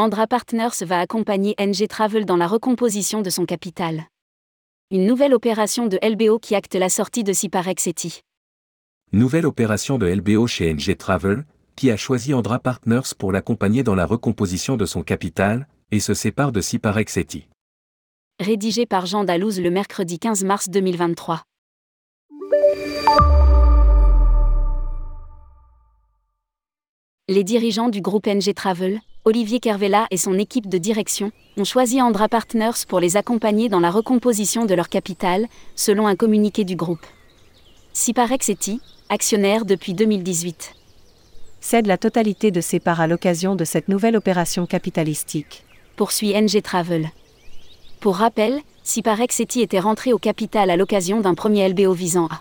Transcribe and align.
Andra 0.00 0.26
Partners 0.26 0.82
va 0.86 0.98
accompagner 0.98 1.54
NG 1.60 1.86
Travel 1.86 2.24
dans 2.24 2.38
la 2.38 2.46
recomposition 2.48 3.20
de 3.20 3.28
son 3.28 3.44
capital. 3.44 4.06
Une 4.90 5.04
nouvelle 5.04 5.34
opération 5.34 5.88
de 5.88 5.98
LBO 6.02 6.38
qui 6.38 6.54
acte 6.54 6.74
la 6.74 6.88
sortie 6.88 7.22
de 7.22 7.34
Ciparex 7.34 7.86
Eti. 7.86 8.22
Nouvelle 9.12 9.44
opération 9.44 9.98
de 9.98 10.06
LBO 10.06 10.46
chez 10.46 10.72
NG 10.72 10.96
Travel, 10.96 11.44
qui 11.76 11.90
a 11.90 11.98
choisi 11.98 12.32
Andra 12.32 12.58
Partners 12.58 13.12
pour 13.18 13.30
l'accompagner 13.30 13.82
dans 13.82 13.94
la 13.94 14.06
recomposition 14.06 14.78
de 14.78 14.86
son 14.86 15.02
capital, 15.02 15.68
et 15.90 16.00
se 16.00 16.14
sépare 16.14 16.50
de 16.50 16.62
Ciparex 16.62 17.18
Eti. 17.18 17.46
Rédigé 18.40 18.86
par 18.86 19.04
Jean 19.04 19.24
Dalouse 19.24 19.60
le 19.60 19.70
mercredi 19.70 20.18
15 20.18 20.44
mars 20.44 20.70
2023. 20.70 21.42
Les 27.28 27.44
dirigeants 27.44 27.90
du 27.90 28.00
groupe 28.00 28.26
NG 28.26 28.54
Travel, 28.54 29.02
Olivier 29.26 29.60
Kervella 29.60 30.06
et 30.10 30.16
son 30.16 30.38
équipe 30.38 30.66
de 30.66 30.78
direction, 30.78 31.30
ont 31.58 31.64
choisi 31.64 32.00
Andra 32.00 32.26
Partners 32.26 32.86
pour 32.88 33.00
les 33.00 33.18
accompagner 33.18 33.68
dans 33.68 33.80
la 33.80 33.90
recomposition 33.90 34.64
de 34.64 34.72
leur 34.74 34.88
capital, 34.88 35.46
selon 35.76 36.06
un 36.06 36.16
communiqué 36.16 36.64
du 36.64 36.74
groupe. 36.74 37.04
Ciparex 37.92 38.48
Eti, 38.48 38.80
actionnaire 39.10 39.66
depuis 39.66 39.92
2018. 39.92 40.74
Cède 41.60 41.86
la 41.86 41.98
totalité 41.98 42.50
de 42.50 42.62
ses 42.62 42.80
parts 42.80 43.02
à 43.02 43.06
l'occasion 43.06 43.56
de 43.56 43.64
cette 43.64 43.88
nouvelle 43.88 44.16
opération 44.16 44.64
capitalistique. 44.64 45.66
Poursuit 45.96 46.32
NG 46.32 46.62
Travel. 46.62 47.10
Pour 48.00 48.16
rappel, 48.16 48.60
Ciparex 48.84 49.38
Eti 49.40 49.60
était 49.60 49.80
rentré 49.80 50.14
au 50.14 50.18
capital 50.18 50.70
à 50.70 50.76
l'occasion 50.76 51.20
d'un 51.20 51.34
premier 51.34 51.68
LBO 51.68 51.92
visant 51.92 52.26
à 52.26 52.40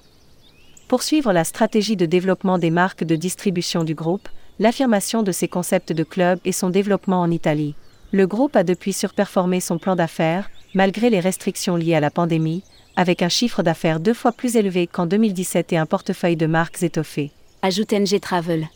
poursuivre 0.88 1.32
la 1.34 1.44
stratégie 1.44 1.96
de 1.96 2.08
développement 2.08 2.58
des 2.58 2.72
marques 2.72 3.04
de 3.04 3.16
distribution 3.16 3.84
du 3.84 3.94
groupe, 3.94 4.28
l'affirmation 4.60 5.24
de 5.24 5.32
ses 5.32 5.48
concepts 5.48 5.94
de 5.94 6.04
club 6.04 6.40
et 6.46 6.52
son 6.52 6.70
développement 6.70 7.22
en 7.22 7.32
Italie. 7.32 7.76
Le 8.12 8.28
groupe 8.28 8.56
a 8.56 8.64
depuis 8.64 8.94
surperformé 8.94 9.60
son 9.62 9.78
plan 9.78 9.96
d'affaires, 9.96 10.50
malgré 10.74 11.10
les 11.10 11.20
restrictions 11.20 11.76
liées 11.76 11.96
à 11.96 12.00
la 12.00 12.12
pandémie, 12.12 12.64
avec 12.96 13.22
un 13.22 13.30
chiffre 13.30 13.64
d'affaires 13.64 14.00
deux 14.00 14.14
fois 14.14 14.32
plus 14.32 14.58
élevé 14.58 14.88
qu'en 14.88 15.06
2017 15.06 15.74
et 15.74 15.78
un 15.78 15.86
portefeuille 15.86 16.36
de 16.36 16.46
marques 16.46 16.84
étoffé. 16.84 17.32
Ajoute 17.62 17.94
NG 17.94 18.20
Travel. 18.20 18.68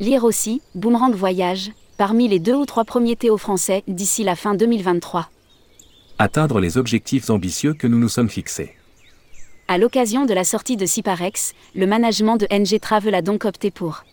Lire 0.00 0.24
aussi, 0.24 0.60
Boomerang 0.74 1.14
Voyage, 1.14 1.70
parmi 1.96 2.28
les 2.28 2.38
deux 2.38 2.54
ou 2.54 2.66
trois 2.66 2.84
premiers 2.84 3.16
Théo 3.16 3.36
français 3.36 3.84
d'ici 3.86 4.24
la 4.24 4.34
fin 4.34 4.54
2023. 4.54 5.30
Atteindre 6.18 6.58
les 6.58 6.78
objectifs 6.78 7.30
ambitieux 7.30 7.74
que 7.74 7.86
nous 7.86 7.98
nous 7.98 8.08
sommes 8.08 8.28
fixés. 8.28 8.74
À 9.68 9.78
l'occasion 9.78 10.24
de 10.24 10.34
la 10.34 10.44
sortie 10.44 10.76
de 10.76 10.86
Ciparex, 10.86 11.52
le 11.74 11.86
management 11.86 12.38
de 12.38 12.46
NG 12.50 12.80
Travel 12.80 13.14
a 13.14 13.22
donc 13.22 13.44
opté 13.44 13.70
pour 13.70 14.04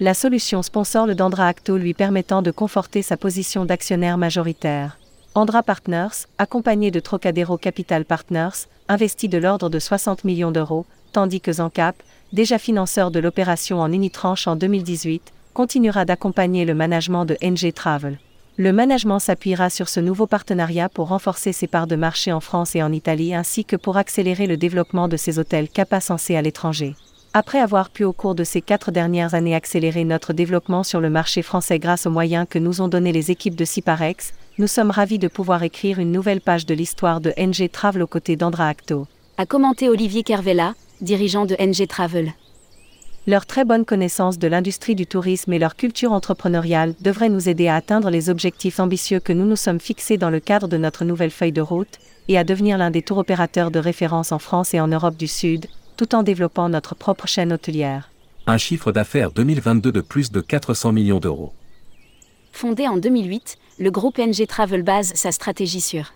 la 0.00 0.12
solution 0.12 0.62
sponsor 0.62 1.06
le 1.06 1.14
d'Andra 1.14 1.46
Acto 1.46 1.76
lui 1.76 1.94
permettant 1.94 2.42
de 2.42 2.50
conforter 2.50 3.00
sa 3.00 3.16
position 3.16 3.64
d'actionnaire 3.64 4.18
majoritaire. 4.18 4.98
Andra 5.36 5.62
Partners, 5.62 6.26
accompagné 6.38 6.90
de 6.90 6.98
Trocadéro 6.98 7.56
Capital 7.58 8.04
Partners, 8.04 8.66
investit 8.88 9.28
de 9.28 9.38
l'ordre 9.38 9.68
de 9.68 9.78
60 9.78 10.24
millions 10.24 10.50
d'euros, 10.50 10.84
tandis 11.12 11.40
que 11.40 11.52
Zancap, 11.52 11.94
déjà 12.32 12.58
financeur 12.58 13.12
de 13.12 13.20
l'opération 13.20 13.80
en 13.80 13.92
unitranche 13.92 14.48
en 14.48 14.56
2018, 14.56 15.32
continuera 15.54 16.04
d'accompagner 16.04 16.64
le 16.64 16.74
management 16.74 17.24
de 17.24 17.36
NG 17.40 17.72
Travel. 17.72 18.18
Le 18.56 18.72
management 18.72 19.20
s'appuiera 19.20 19.70
sur 19.70 19.88
ce 19.88 20.00
nouveau 20.00 20.26
partenariat 20.26 20.88
pour 20.88 21.08
renforcer 21.08 21.52
ses 21.52 21.68
parts 21.68 21.86
de 21.86 21.96
marché 21.96 22.32
en 22.32 22.40
France 22.40 22.74
et 22.74 22.82
en 22.82 22.92
Italie 22.92 23.34
ainsi 23.34 23.64
que 23.64 23.76
pour 23.76 23.96
accélérer 23.96 24.48
le 24.48 24.56
développement 24.56 25.06
de 25.06 25.16
ses 25.16 25.38
hôtels 25.38 25.68
CAPA 25.68 26.00
censés 26.00 26.36
à 26.36 26.42
l'étranger. 26.42 26.96
Après 27.36 27.58
avoir 27.58 27.90
pu 27.90 28.04
au 28.04 28.12
cours 28.12 28.36
de 28.36 28.44
ces 28.44 28.60
quatre 28.60 28.92
dernières 28.92 29.34
années 29.34 29.56
accélérer 29.56 30.04
notre 30.04 30.32
développement 30.32 30.84
sur 30.84 31.00
le 31.00 31.10
marché 31.10 31.42
français 31.42 31.80
grâce 31.80 32.06
aux 32.06 32.10
moyens 32.10 32.46
que 32.48 32.60
nous 32.60 32.80
ont 32.80 32.86
donnés 32.86 33.10
les 33.10 33.32
équipes 33.32 33.56
de 33.56 33.64
Ciparex, 33.64 34.34
nous 34.58 34.68
sommes 34.68 34.92
ravis 34.92 35.18
de 35.18 35.26
pouvoir 35.26 35.64
écrire 35.64 35.98
une 35.98 36.12
nouvelle 36.12 36.40
page 36.40 36.64
de 36.64 36.74
l'histoire 36.74 37.20
de 37.20 37.34
NG 37.36 37.68
Travel 37.72 38.04
aux 38.04 38.06
côtés 38.06 38.36
d'Andra 38.36 38.68
Acto. 38.68 39.08
A 39.36 39.46
commenté 39.46 39.88
Olivier 39.88 40.22
Kervella, 40.22 40.74
dirigeant 41.00 41.44
de 41.44 41.56
NG 41.58 41.88
Travel. 41.88 42.34
Leur 43.26 43.46
très 43.46 43.64
bonne 43.64 43.84
connaissance 43.84 44.38
de 44.38 44.46
l'industrie 44.46 44.94
du 44.94 45.08
tourisme 45.08 45.52
et 45.52 45.58
leur 45.58 45.74
culture 45.74 46.12
entrepreneuriale 46.12 46.94
devraient 47.00 47.30
nous 47.30 47.48
aider 47.48 47.66
à 47.66 47.74
atteindre 47.74 48.10
les 48.10 48.30
objectifs 48.30 48.78
ambitieux 48.78 49.18
que 49.18 49.32
nous 49.32 49.44
nous 49.44 49.56
sommes 49.56 49.80
fixés 49.80 50.18
dans 50.18 50.30
le 50.30 50.38
cadre 50.38 50.68
de 50.68 50.76
notre 50.76 51.04
nouvelle 51.04 51.32
feuille 51.32 51.50
de 51.50 51.62
route, 51.62 51.98
et 52.28 52.38
à 52.38 52.44
devenir 52.44 52.78
l'un 52.78 52.92
des 52.92 53.02
tours 53.02 53.18
opérateurs 53.18 53.72
de 53.72 53.80
référence 53.80 54.30
en 54.30 54.38
France 54.38 54.72
et 54.72 54.78
en 54.80 54.86
Europe 54.86 55.16
du 55.16 55.26
Sud, 55.26 55.66
tout 55.96 56.14
en 56.14 56.22
développant 56.22 56.68
notre 56.68 56.94
propre 56.94 57.26
chaîne 57.26 57.52
hôtelière. 57.52 58.10
Un 58.46 58.58
chiffre 58.58 58.92
d'affaires 58.92 59.30
2022 59.30 59.92
de 59.92 60.00
plus 60.00 60.30
de 60.30 60.40
400 60.40 60.92
millions 60.92 61.20
d'euros. 61.20 61.52
Fondé 62.52 62.86
en 62.86 62.96
2008, 62.96 63.56
le 63.78 63.90
groupe 63.90 64.18
NG 64.18 64.46
Travel 64.46 64.82
base 64.82 65.12
sa 65.14 65.32
stratégie 65.32 65.80
sur 65.80 66.12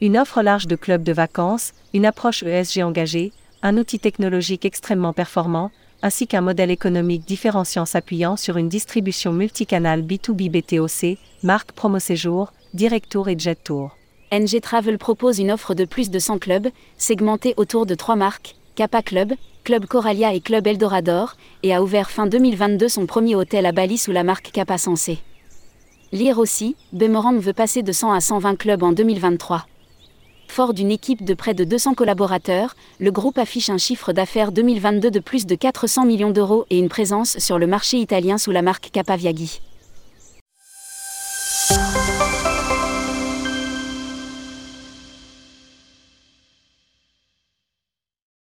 une 0.00 0.18
offre 0.18 0.42
large 0.42 0.66
de 0.66 0.76
clubs 0.76 1.02
de 1.02 1.12
vacances, 1.12 1.72
une 1.94 2.04
approche 2.04 2.42
ESG 2.42 2.82
engagée, 2.82 3.32
un 3.62 3.78
outil 3.78 3.98
technologique 3.98 4.64
extrêmement 4.64 5.12
performant, 5.12 5.70
ainsi 6.02 6.26
qu'un 6.26 6.42
modèle 6.42 6.70
économique 6.70 7.24
différenciant 7.24 7.86
s'appuyant 7.86 8.36
sur 8.36 8.58
une 8.58 8.68
distribution 8.68 9.32
multicanale 9.32 10.02
B2B 10.02 10.50
BTOC, 10.50 11.18
marque 11.42 11.72
Promo 11.72 11.98
Séjour, 11.98 12.52
Direct 12.74 13.10
Tour 13.10 13.28
et 13.28 13.38
Jet 13.38 13.58
Tour. 13.64 13.96
NG 14.32 14.60
Travel 14.60 14.98
propose 14.98 15.38
une 15.38 15.52
offre 15.52 15.74
de 15.74 15.84
plus 15.84 16.10
de 16.10 16.18
100 16.18 16.38
clubs, 16.38 16.68
segmentés 16.98 17.54
autour 17.56 17.86
de 17.86 17.94
trois 17.94 18.16
marques, 18.16 18.56
Kappa 18.74 19.02
Club, 19.02 19.34
Club 19.62 19.86
Coralia 19.86 20.34
et 20.34 20.40
Club 20.40 20.66
Eldorador, 20.66 21.36
et 21.62 21.72
a 21.72 21.80
ouvert 21.80 22.10
fin 22.10 22.26
2022 22.26 22.88
son 22.88 23.06
premier 23.06 23.36
hôtel 23.36 23.66
à 23.66 23.72
Bali 23.72 23.98
sous 23.98 24.10
la 24.10 24.24
marque 24.24 24.50
Kappa 24.50 24.78
Sensé. 24.78 25.18
Lire 26.10 26.38
aussi, 26.38 26.74
Boomerang 26.92 27.38
veut 27.38 27.52
passer 27.52 27.84
de 27.84 27.92
100 27.92 28.12
à 28.12 28.20
120 28.20 28.56
clubs 28.56 28.82
en 28.82 28.90
2023. 28.90 29.66
Fort 30.48 30.74
d'une 30.74 30.90
équipe 30.90 31.24
de 31.24 31.34
près 31.34 31.54
de 31.54 31.62
200 31.62 31.94
collaborateurs, 31.94 32.74
le 32.98 33.12
groupe 33.12 33.38
affiche 33.38 33.70
un 33.70 33.78
chiffre 33.78 34.12
d'affaires 34.12 34.50
2022 34.50 35.08
de 35.08 35.20
plus 35.20 35.46
de 35.46 35.54
400 35.54 36.04
millions 36.04 36.30
d'euros 36.32 36.66
et 36.70 36.78
une 36.78 36.88
présence 36.88 37.38
sur 37.38 37.60
le 37.60 37.68
marché 37.68 37.98
italien 37.98 38.38
sous 38.38 38.50
la 38.50 38.62
marque 38.62 38.90
Capaviaghi. 38.90 39.60